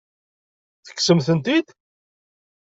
Tekksem-tent-id? 0.85 1.67